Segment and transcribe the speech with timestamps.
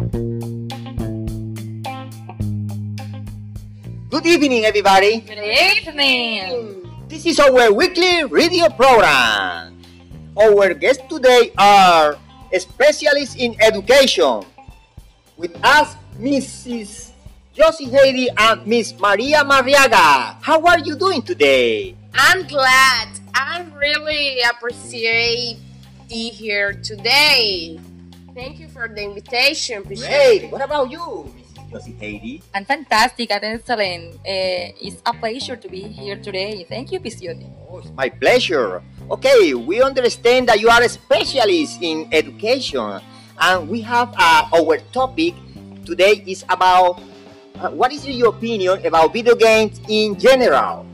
[0.00, 0.16] Good
[4.24, 5.20] evening, everybody.
[5.20, 6.88] Good evening.
[7.06, 9.76] This is our weekly radio program.
[10.40, 12.16] Our guests today are
[12.56, 14.40] specialists in education.
[15.36, 17.12] With us, Mrs.
[17.52, 20.40] Josie Haley and Miss Maria Mariaga.
[20.40, 21.94] How are you doing today?
[22.14, 23.20] I'm glad.
[23.34, 25.58] I really appreciate
[26.08, 27.78] be here today.
[28.34, 29.82] Thank you for the invitation.
[29.82, 30.50] Great.
[30.50, 31.70] What about you, Mrs.
[31.70, 32.42] Josie Heidi?
[32.54, 34.14] And fantastic and excellent.
[34.22, 36.64] Uh, it's a pleasure to be here today.
[36.68, 37.50] Thank you, Pisioti.
[37.68, 38.82] Oh, it's my pleasure.
[39.10, 43.02] Okay, we understand that you are a specialist in education,
[43.40, 45.34] and we have uh, our topic
[45.84, 47.02] today is about
[47.58, 50.86] uh, what is your opinion about video games in general?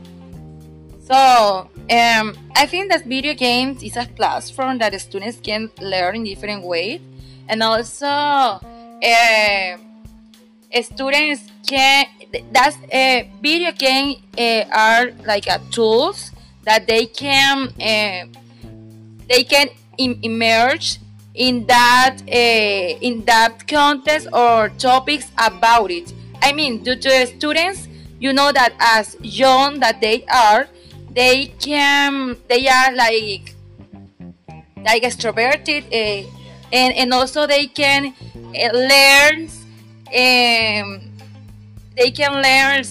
[1.05, 6.23] So, um, I think that video games is a platform that students can learn in
[6.25, 6.99] different ways,
[7.49, 9.77] and also uh,
[10.81, 12.05] students can
[12.51, 16.31] that's uh, video games uh, are like uh, tools
[16.63, 17.71] that they can
[19.27, 20.99] they can Im- emerge
[21.33, 26.13] in that in that context or topics about it.
[26.41, 27.87] I mean, due to students,
[28.19, 30.67] you know that as young that they are,
[31.09, 33.55] they can they are like
[34.85, 36.29] like extroverted, uh,
[36.71, 39.49] and and also they can uh, learn.
[40.07, 41.11] Um,
[41.95, 42.83] they can learn.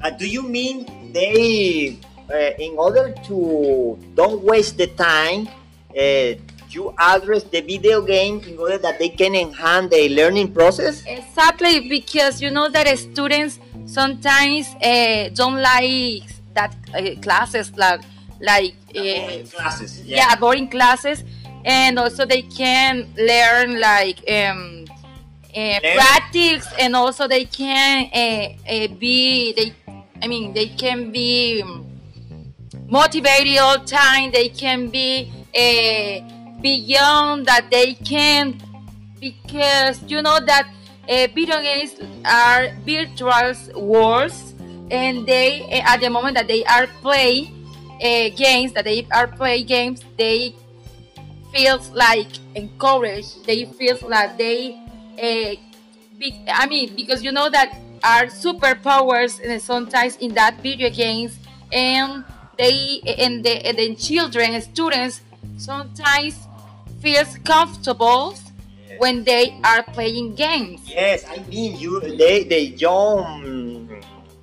[0.00, 1.98] Uh, do you mean they,
[2.32, 5.48] uh, in order to don't waste the time,
[5.96, 6.34] uh,
[6.70, 11.04] you address the video game in order that they can enhance the learning process?
[11.06, 18.00] Exactly, because you know that students sometimes uh, don't like that uh, classes like
[18.40, 20.00] like uh, classes.
[20.02, 20.16] yeah.
[20.16, 21.24] yeah boring classes,
[21.64, 24.84] and also they can learn like um,
[25.54, 29.72] uh, practice, and also they can uh, uh, be they.
[30.22, 31.62] I mean, they can be
[32.88, 34.30] motivated all time.
[34.30, 37.70] They can be uh, beyond that.
[37.70, 38.60] They can
[39.20, 40.68] because you know that
[41.08, 44.54] uh, video games are virtual worlds,
[44.90, 47.50] and they uh, at the moment that they are play
[48.02, 50.54] uh, games that they are play games, they
[51.52, 53.46] feels like encouraged.
[53.46, 54.78] They feel like they.
[55.18, 55.54] Uh,
[56.18, 61.38] be, I mean, because you know that are superpowers and sometimes in that video games
[61.72, 62.24] and
[62.58, 65.20] they and the, and the children students
[65.56, 66.36] sometimes
[67.00, 68.98] feels comfortable Yes.
[68.98, 72.00] when they are playing games Yes, I mean you.
[72.00, 73.88] They the young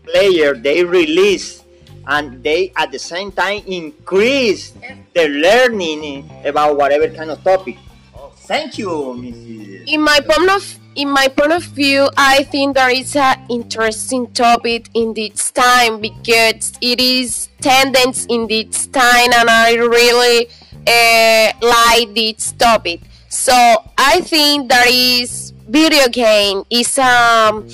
[0.06, 1.64] player they release,
[2.08, 4.72] and they at the same time increase
[5.14, 7.78] the learning about whatever kind of topic.
[8.16, 9.88] Oh, thank you, Mrs.
[9.88, 14.28] In my point of in my point of view, I think there is an interesting
[14.34, 20.50] topic in this time because it is tendency in this time, and I really
[20.86, 23.02] uh, like this topic.
[23.30, 23.54] So
[23.98, 27.68] I think there is video game is um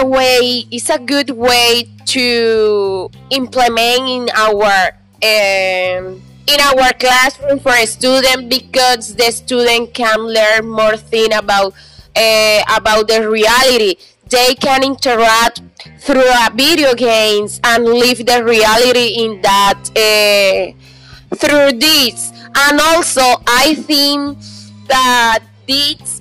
[0.00, 7.72] a way is a good way to implement in our um, in our classroom for
[7.72, 11.72] a student because the student can learn more thing about
[12.16, 13.96] uh, about the reality.
[14.28, 15.62] They can interact
[15.98, 22.32] through a video games and live the reality in that uh, through this.
[22.56, 24.38] And also i think
[24.86, 26.13] that this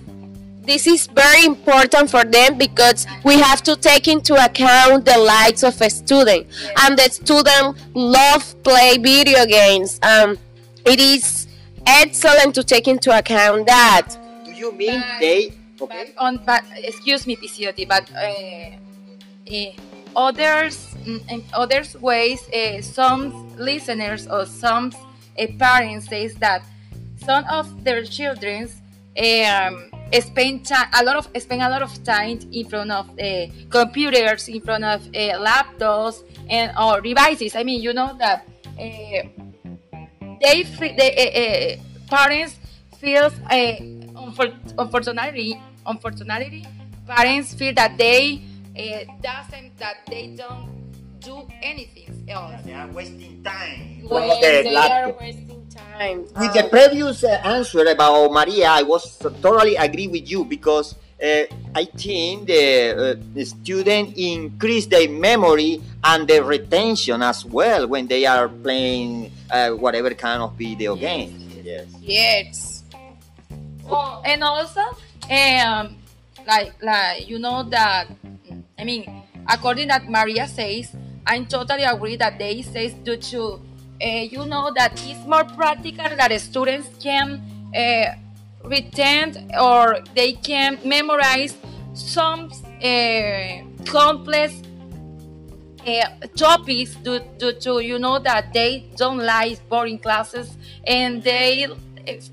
[0.66, 5.64] this is very important for them because we have to take into account the likes
[5.64, 6.48] of a student
[6.84, 10.38] and the student love play video games um,
[10.86, 11.48] it is
[11.86, 14.08] excellent to take into account that
[14.46, 15.50] Do you mean But- they?
[15.50, 16.14] but Okay.
[16.18, 18.78] on but excuse me Pisioti, but uh,
[19.52, 19.72] uh,
[20.16, 24.94] others mm, in others ways uh, some listeners or some
[25.38, 26.64] uh, parents says that
[27.26, 28.70] some of their children
[29.18, 29.90] um,
[30.22, 34.48] spend time a lot of spend a lot of time in front of uh, computers
[34.48, 37.56] in front of uh, laptops and or devices.
[37.56, 38.46] I mean you know that
[38.80, 39.24] uh,
[40.42, 42.60] they fe- they uh, uh, parents
[42.98, 43.76] feels uh,
[44.26, 46.66] unfor- unfortunately unfortunately
[47.08, 48.42] parents feel that they
[48.78, 50.70] uh, doesn't that they don't
[51.20, 52.62] do anything else.
[52.66, 54.02] They are wasting time.
[54.02, 58.84] in when of they are wasting time With the previous uh, answer about Maria, I
[58.84, 61.44] was totally agree with you because uh,
[61.76, 68.08] I think the, uh, the student increase their memory and their retention as well when
[68.08, 71.34] they are playing uh, whatever kind of video game.
[71.64, 71.88] Yes.
[72.02, 72.84] yes
[73.90, 74.82] Oh, and also,
[75.30, 75.98] um,
[76.48, 78.08] like like you know that
[78.78, 79.06] I mean
[79.48, 80.96] according that Maria says
[81.28, 83.60] I totally agree that they says due to
[84.08, 87.42] you know that it's more practical that students can
[87.76, 88.16] uh,
[88.64, 91.56] retain or they can memorize
[91.94, 92.52] some
[92.84, 94.54] uh, complex
[95.86, 96.06] uh,
[96.36, 100.58] topics due, due to you know that they don't like boring classes
[100.88, 101.74] and they, uh,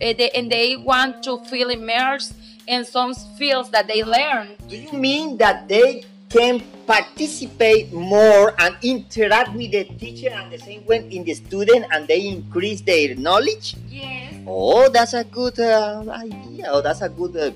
[0.00, 2.34] they and they want to feel immersed
[2.66, 4.56] in some fields that they learn.
[4.68, 10.58] Do you mean that they can participate more and interact with the teacher and the
[10.58, 13.76] same way in the student and they increase their knowledge?
[13.88, 14.34] Yes.
[14.44, 16.66] Oh, that's a good uh, idea.
[16.66, 17.52] Oh, that's a good uh,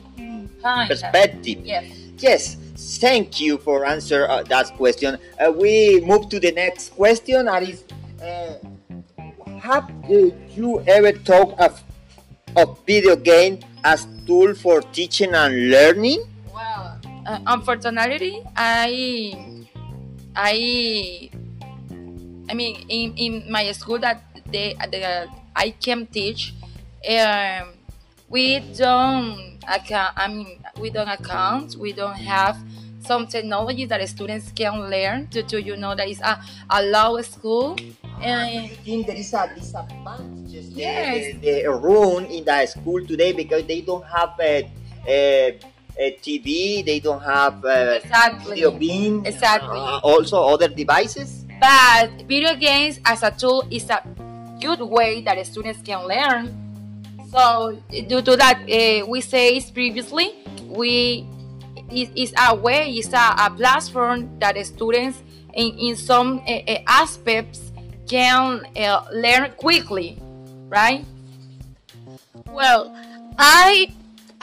[0.63, 0.87] Fine.
[0.87, 1.67] perspective.
[1.67, 1.85] Yes.
[2.19, 2.55] Yes,
[3.03, 5.19] thank you for answer uh, that question.
[5.35, 7.47] Uh, we move to the next question.
[7.47, 7.83] That is,
[8.23, 8.55] uh,
[9.59, 9.91] have
[10.55, 11.83] you ever thought of
[12.55, 16.23] of video game as tool for teaching and learning?
[17.27, 19.63] Uh, unfortunately, I,
[20.37, 21.31] I,
[22.49, 26.55] I mean, in, in my school that they, the, I can teach,
[27.09, 27.75] um,
[28.29, 30.13] we don't account.
[30.17, 31.77] I mean, we don't account.
[31.77, 32.59] We don't have
[33.01, 36.41] some technology that students can learn to, to you know that is a,
[36.71, 37.77] a law school.
[38.21, 40.35] And you think there is a disadvantage
[40.77, 41.37] Yes.
[41.41, 44.69] the, the room in the school today because they don't have a,
[45.07, 48.55] a, a TV, they don't have a exactly.
[48.55, 49.79] video beam, Exactly.
[49.79, 51.45] uh, also other devices?
[51.61, 54.03] But video games as a tool is a
[54.61, 56.51] good way that students can learn.
[57.31, 60.35] So due to that, uh, we say previously,
[60.67, 61.27] we
[61.91, 66.79] it is a way, it's a, a platform that students in, in some uh, uh,
[66.87, 67.73] aspects
[68.09, 70.19] can uh, learn quickly,
[70.69, 71.05] right?
[72.47, 72.95] Well,
[73.39, 73.91] I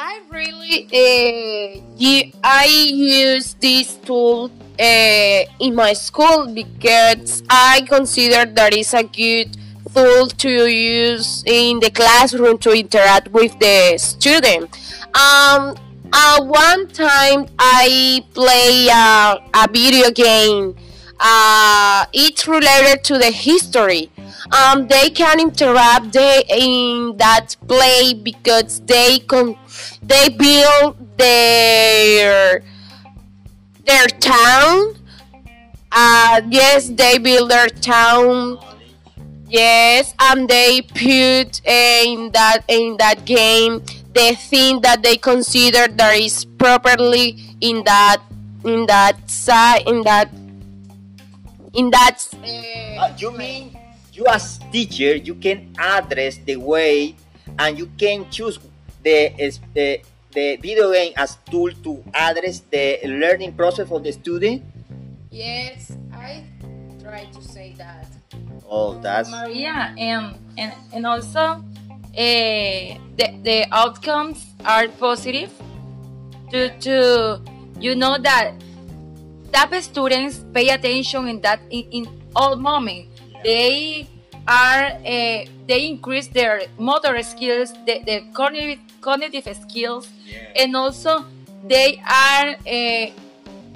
[0.03, 4.50] I really uh, I use this tool
[4.80, 9.56] uh, in my school because I consider that it's a good
[9.94, 14.75] tool to use in the classroom to interact with the student.
[15.13, 15.77] Um,
[16.12, 20.75] uh, one time I play uh, a video game.
[21.19, 24.09] Uh, it's related to the history
[24.51, 29.57] um, they can interrupt in that play because they con-
[30.01, 32.63] they build their
[33.86, 34.95] their town.
[35.92, 38.57] Uh, yes, they build their town.
[39.48, 43.83] Yes, and they put in that in that game
[44.13, 48.22] the thing that they consider that is properly in that
[48.63, 50.30] in that side in that
[51.74, 52.19] in that.
[52.44, 53.70] Uh, Uh, you mean
[54.21, 57.15] you as teacher you can address the way
[57.57, 58.59] and you can choose
[59.01, 59.33] the
[59.73, 60.01] the,
[60.31, 64.62] the video game as tool to address the learning process of the student?
[65.31, 66.45] Yes, I
[67.01, 68.06] try to say that.
[68.69, 72.85] Oh, that's Maria, and and, and also uh,
[73.18, 75.51] the, the outcomes are positive
[76.51, 77.41] to, to
[77.79, 78.53] you know that
[79.51, 82.03] that students pay attention in that in, in
[82.35, 83.09] all moment
[83.44, 84.07] they
[84.47, 90.09] are uh, they increase their motor skills the, the cognitive, cognitive skills
[90.55, 91.25] and also
[91.67, 93.06] they are uh,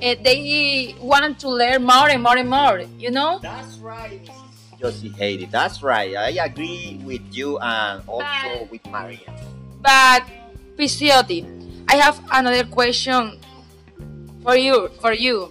[0.01, 4.80] uh, they want to learn more and more and more you know That's right, Mrs.
[4.80, 5.46] Josie Haiti.
[5.46, 6.16] That's right.
[6.18, 9.32] I agree with you and also But- with Maria.
[9.82, 10.24] But
[10.75, 11.46] Pisciotti,
[11.88, 13.40] I have another question
[14.44, 14.90] for you.
[15.00, 15.50] For you,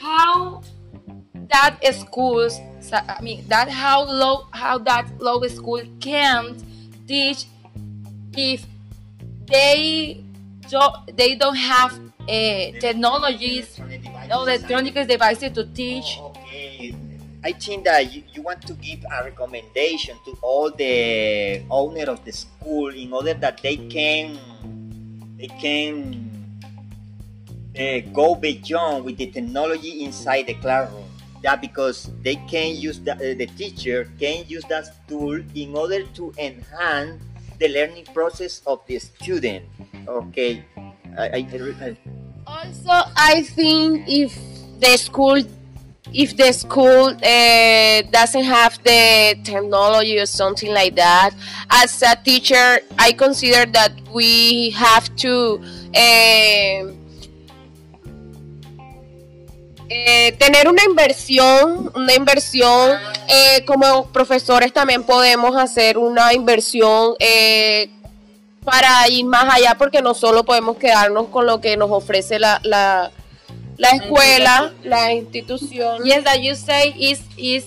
[0.00, 0.62] how
[1.50, 2.58] that schools,
[2.92, 6.62] I mean, that how low, how that low school can't
[7.06, 7.46] teach
[8.36, 8.64] if
[9.46, 10.24] they
[10.68, 13.80] don't, they don't have uh, technologies,
[14.30, 16.18] electronic devices to teach.
[16.20, 16.94] Okay.
[17.42, 22.22] I think that you, you want to give a recommendation to all the owner of
[22.24, 24.38] the school in order that they can
[25.38, 26.30] they can
[27.78, 31.09] uh, go beyond with the technology inside the classroom.
[31.42, 36.04] That because they can use the, uh, the teacher can use that tool in order
[36.04, 37.22] to enhance
[37.58, 39.64] the learning process of the student.
[40.08, 40.64] Okay.
[41.16, 41.96] I, I,
[42.46, 44.34] Also, I think if
[44.80, 45.42] the school,
[46.12, 51.34] if the school uh, doesn't have the technology or something like that,
[51.70, 55.62] as a teacher, I consider that we have to
[55.94, 56.90] eh,
[59.90, 62.96] eh, tener una inversión, una inversión.
[63.28, 67.14] eh, como profesores también podemos hacer una inversión.
[67.18, 67.90] eh,
[68.64, 72.60] para ir más allá porque no solo podemos quedarnos con lo que nos ofrece la,
[72.62, 73.10] la,
[73.78, 76.04] la escuela, la institución.
[76.04, 77.64] Yes, that you say is is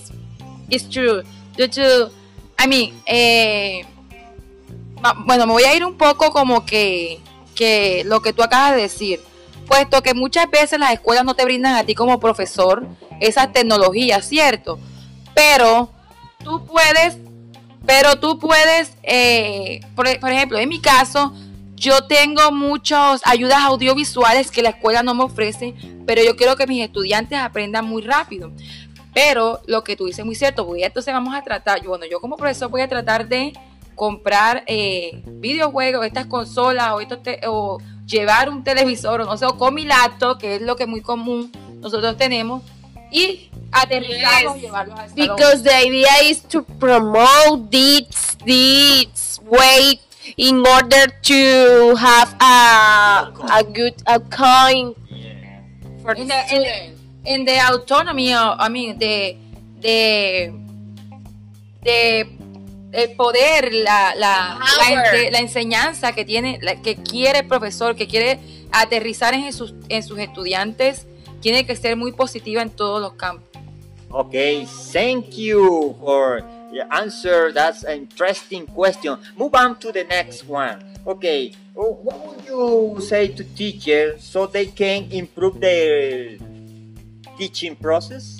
[0.70, 1.22] is true.
[1.56, 2.10] Due to,
[2.58, 3.84] I mean, eh,
[5.26, 7.18] bueno, me voy a ir un poco como que
[7.56, 9.20] que lo que tú acabas de decir,
[9.64, 12.86] puesto que muchas veces las escuelas no te brindan a ti como profesor
[13.20, 14.78] esas tecnologías, ¿cierto?
[15.34, 15.90] Pero
[16.42, 17.18] tú puedes,
[17.86, 21.34] pero tú puedes, eh, por, ejemplo, en mi caso,
[21.74, 25.74] yo tengo muchas ayudas audiovisuales que la escuela no me ofrece,
[26.06, 28.52] pero yo quiero que mis estudiantes aprendan muy rápido.
[29.12, 32.20] Pero lo que tú dices es muy cierto, voy entonces vamos a tratar, bueno, yo
[32.20, 33.52] como profesor voy a tratar de
[33.94, 39.56] comprar eh, videojuegos, estas consolas o, estos o llevar un televisor o no sé, o
[39.56, 42.62] con mi laptop, que es lo que muy común nosotros tenemos,
[43.10, 44.62] y aterrizarlos yes.
[44.62, 45.36] llevarlos al salón.
[45.36, 50.00] Because the idea is to promote this, this way
[50.36, 54.94] in order to have a, a good outcome
[56.02, 56.94] for in the, in,
[57.24, 59.36] in the autonomy, of, I mean, the,
[59.80, 60.52] the,
[61.82, 62.26] the
[62.94, 68.06] el poder, la, la, la, la, enseñanza que tiene, la, que quiere el profesor, que
[68.06, 68.38] quiere
[68.72, 71.06] aterrizar en sus, en sus estudiantes,
[71.40, 73.48] tiene que ser muy positiva en todos los campos.
[74.10, 77.52] Okay, thank you for your answer.
[77.52, 79.18] That's an interesting question.
[79.36, 80.78] Move on to the next one.
[81.04, 86.38] Okay, what would you say to teachers so they can improve their
[87.36, 88.38] teaching process?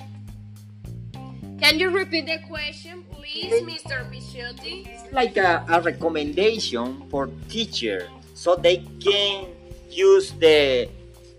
[1.61, 3.05] Can you repeat the question,
[3.35, 4.07] please, Mr.
[4.11, 4.87] Bichotti?
[4.87, 9.47] It's like a, a recommendation for teachers so they can
[9.91, 10.89] use the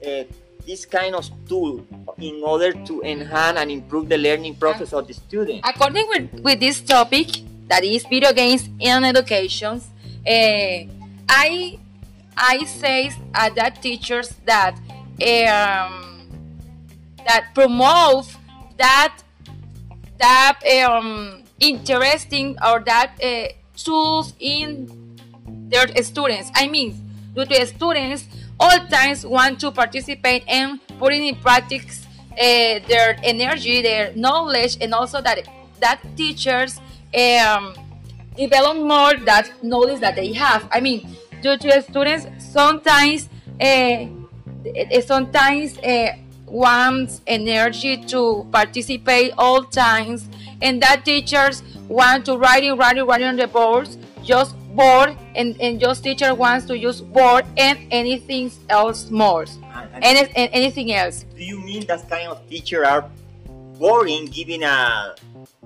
[0.05, 0.23] uh,
[0.65, 1.85] this kind of tool
[2.17, 5.61] in order to enhance and improve the learning process of the student.
[5.63, 7.27] According with, with this topic,
[7.67, 9.79] that is video games in education,
[10.27, 10.79] uh,
[11.29, 11.79] I
[12.35, 14.75] I say uh, that teachers that
[15.21, 16.27] um,
[17.25, 18.25] that promote
[18.77, 19.21] that
[20.17, 25.17] that um, interesting or that uh, tools in
[25.69, 26.51] their students.
[26.55, 26.95] I mean,
[27.33, 28.25] due to students
[28.59, 34.93] all times want to participate and putting in practice uh, their energy, their knowledge, and
[34.93, 35.47] also that
[35.79, 36.79] that teachers
[37.17, 37.73] um,
[38.37, 40.67] develop more that knowledge that they have.
[40.71, 43.29] I mean, due to students sometimes
[43.61, 44.05] uh,
[45.01, 50.27] sometimes uh, wants energy to participate all times
[50.61, 55.59] and that teachers want to write writing writing writing on the boards just board and,
[55.61, 59.45] and just teacher wants to use board and anything else more.
[59.93, 61.25] And, and, and anything else.
[61.37, 63.09] do you mean that kind of teacher are
[63.79, 65.15] boring giving a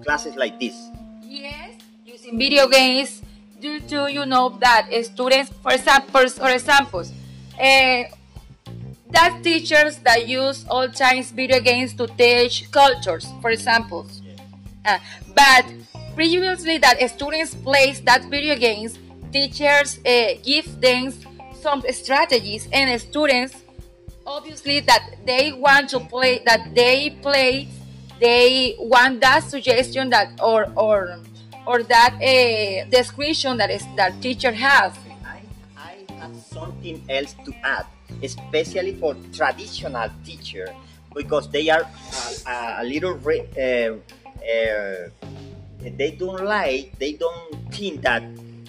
[0.04, 0.76] classes like this?
[1.24, 3.22] Yes using video games
[3.60, 7.12] due to you know that students for example for examples
[7.60, 8.04] uh,
[9.10, 14.06] that teachers that use all times video games to teach cultures, for example.
[14.86, 15.00] Uh,
[15.36, 15.66] but
[16.16, 18.98] previously that students play that video games,
[19.32, 21.14] teachers uh, give them
[21.54, 23.56] some strategies and students
[24.26, 27.68] obviously that they want to play that they play
[28.20, 31.20] they want that suggestion that or or
[31.66, 34.94] or that uh, description that is that teacher has.
[35.26, 35.42] I,
[35.78, 37.86] I have something else to add
[38.24, 40.74] especially for traditional teacher
[41.16, 41.88] because they are
[42.48, 43.96] a, a little re, uh,
[44.44, 45.10] uh,
[45.98, 48.24] they don't like they don't think that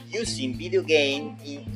[0.09, 1.67] using video game in,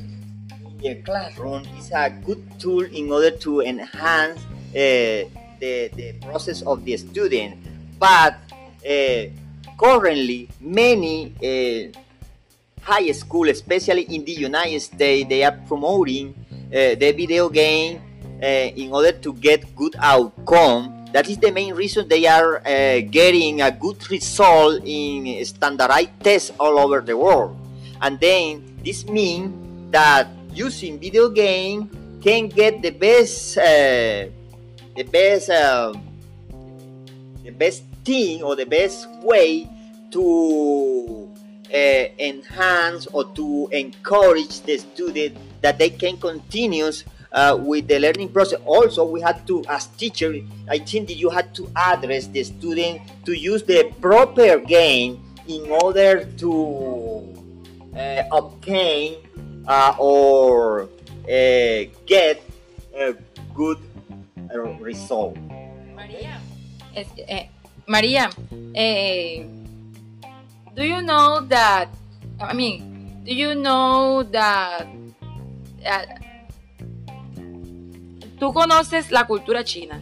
[0.65, 4.39] in their classroom is a good tool in order to enhance
[4.75, 5.23] uh,
[5.59, 7.57] the, the process of the student
[7.99, 8.37] but
[8.87, 9.23] uh,
[9.79, 11.99] currently many uh,
[12.81, 16.35] high school especially in the united states they are promoting
[16.67, 18.01] uh, the video game
[18.41, 20.91] uh, in order to get good outcome.
[21.15, 26.51] That is the main reason they are uh, getting a good result in standardized tests
[26.59, 27.55] all over the world.
[28.01, 29.55] And then this means
[29.95, 34.27] that using video game can get the best, uh,
[34.91, 35.95] the best, uh,
[37.47, 39.71] the best thing or the best way
[40.11, 41.31] to
[41.71, 46.91] uh, enhance or to encourage the student that they can continue
[47.31, 48.59] uh, with the learning process.
[48.65, 50.33] Also, we had to, as teacher,
[50.69, 55.69] I think that you had to address the student to use the proper game in
[55.69, 57.21] order to
[57.95, 59.17] uh, obtain
[59.67, 60.89] uh, or
[61.25, 62.41] uh, get
[62.95, 63.15] a
[63.53, 63.77] good
[64.53, 65.37] uh, result.
[65.95, 66.39] Maria,
[66.95, 67.47] eh,
[67.87, 68.29] Maria,
[68.75, 69.43] eh,
[70.75, 71.89] do you know that?
[72.39, 74.87] I mean, do you know that,
[75.83, 76.24] that
[78.39, 80.01] tú conoces la cultura china?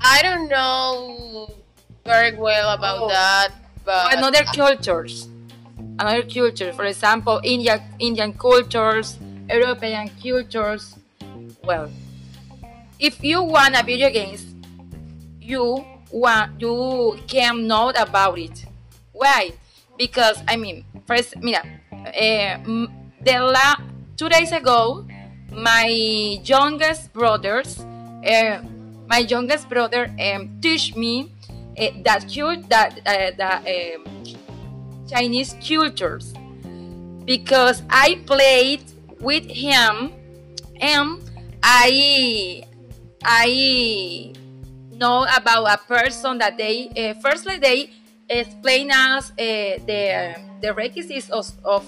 [0.00, 1.50] I don't know
[2.04, 3.08] very well about Oh.
[3.08, 3.50] that,
[3.84, 5.28] but Another cultures,
[5.98, 6.72] another culture.
[6.72, 10.96] For example, India, Indian cultures, European cultures.
[11.64, 11.90] Well,
[12.98, 14.44] if you want a video games,
[15.40, 18.64] you want you can know about it.
[19.12, 19.52] Why?
[19.98, 21.62] Because I mean, first, mira,
[22.14, 22.56] eh,
[23.20, 23.76] the la
[24.16, 25.04] two days ago,
[25.52, 25.86] my
[26.44, 28.62] youngest brothers, uh,
[29.08, 31.32] my youngest brother, um, teach me
[31.78, 34.04] uh, that cute that uh, that um,
[35.08, 36.34] Chinese cultures.
[37.24, 38.84] Because I played
[39.20, 40.12] with him
[40.80, 41.20] and
[41.62, 42.64] I
[43.22, 44.32] I
[44.92, 47.90] know about a person that they uh, firstly they
[48.28, 49.34] explain us uh,
[49.86, 51.84] the the requisites of, of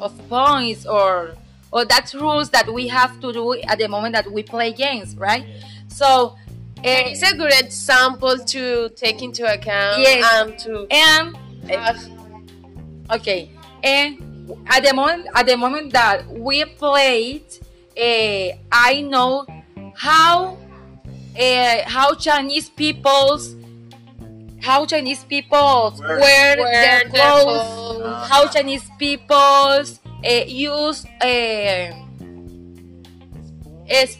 [0.00, 1.34] of points or
[1.74, 5.16] or that's rules that we have to do at the moment that we play games,
[5.16, 5.44] right?
[5.88, 6.06] So
[6.78, 10.24] uh, it's a good example to take into account Yes.
[10.34, 11.36] and to and
[11.68, 11.98] have
[13.10, 13.50] Okay,
[13.82, 14.16] and
[14.66, 17.44] at the moment, at the moment that we played,
[17.98, 19.44] uh, I know
[19.96, 20.56] how
[21.38, 23.54] uh, how Chinese people's
[24.62, 27.68] how Chinese people Wear- wear, wear their their clothes,
[28.00, 28.28] clothes.
[28.30, 31.04] how Chinese people's uh, use
[33.86, 34.16] is,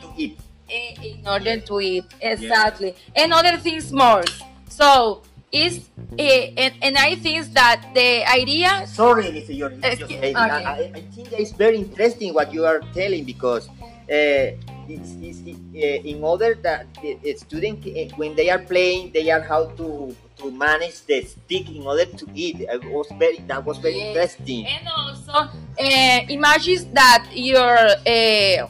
[0.00, 0.38] to eat.
[0.70, 4.24] eh, in order to eat exactly and other things more
[4.68, 5.88] so is
[6.18, 9.54] eh, and, and i think that the idea Sorry, Mr.
[9.56, 10.34] Your okay.
[10.34, 14.56] I, I think that it's very interesting what you are telling because uh,
[14.88, 19.30] it's, it's, uh, in order that the the student uh, when they are playing they
[19.30, 22.60] are how to to manage the stick in order to eat.
[22.60, 24.08] It was very that was very Yes.
[24.08, 24.66] interesting.
[24.66, 28.68] and also uh, imagine that your uh,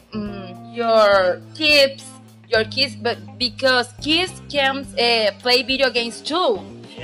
[0.73, 2.03] your kids
[2.49, 6.59] your kids but because kids can uh, play video games too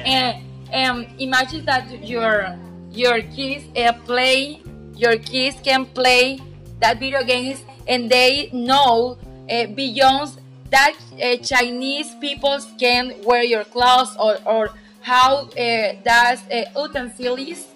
[0.05, 2.55] and um, imagine that your
[2.91, 4.62] your kids uh, play
[4.95, 6.39] your kids can play
[6.79, 9.17] that video games and they know
[9.49, 10.38] uh, beyond
[10.69, 14.69] that uh, Chinese people can wear your clothes or, or
[15.01, 17.67] how uh, does uh, utensils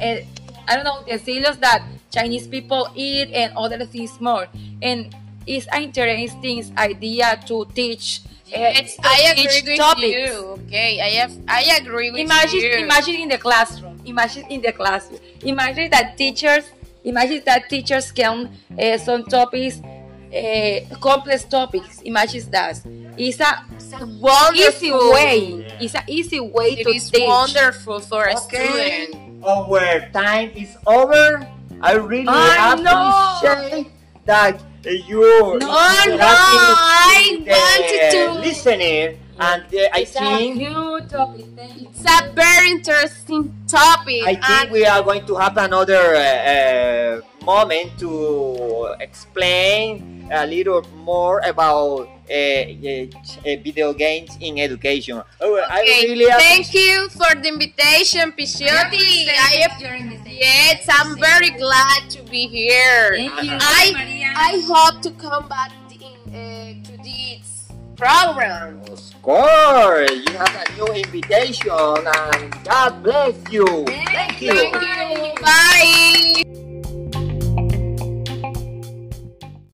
[0.00, 0.16] uh,
[0.68, 4.46] I don't know utensils that Chinese people eat and other things more
[4.82, 5.14] and
[5.46, 8.20] it's an interesting idea to teach
[8.54, 10.32] uh, It's, to I teach agree with topics.
[10.32, 10.38] you.
[10.66, 11.32] Okay, I have.
[11.46, 12.72] I agree with Imagine, you.
[12.78, 14.00] imagine in the classroom.
[14.04, 15.20] Imagine in the classroom.
[15.42, 16.64] Imagine that teachers,
[17.04, 19.80] imagine that teachers can uh, some topics,
[20.32, 22.00] uh, complex topics.
[22.02, 22.80] Imagine that.
[23.16, 23.62] It's a
[24.18, 24.54] wonderful.
[24.54, 25.38] easy way.
[25.66, 25.78] Yeah.
[25.80, 27.26] It's an easy way It to is teach.
[27.26, 29.10] wonderful for a Okay.
[29.10, 29.44] student.
[29.44, 31.46] Our time is over.
[31.82, 33.48] I really I know.
[33.50, 33.88] appreciate
[34.26, 40.18] that you No, interacting no, I the wanted to- listener, and uh, I It's a
[40.20, 41.46] think huge topic.
[41.56, 41.88] Thank you.
[41.88, 44.22] It's a very interesting topic.
[44.26, 50.82] I think we are going to have another uh, uh, moment to explain a little
[51.04, 53.06] more about uh, uh,
[53.44, 55.20] video games in education.
[55.40, 59.26] Oh, I Okay, really thank you for the invitation, Picciotti.
[59.28, 59.80] I have,
[60.26, 63.16] yes, I'm very glad to be here.
[63.16, 68.80] Thank you, I I hope to come back in, uh, to this program.
[68.88, 73.66] Of course, you have a new invitation, and God bless you.
[73.86, 74.54] Thank you.
[74.54, 75.42] Thank you.
[75.42, 76.44] Bye.